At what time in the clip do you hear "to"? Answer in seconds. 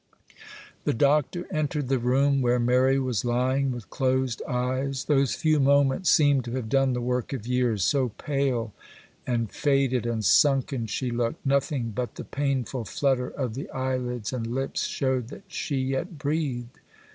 6.45-6.53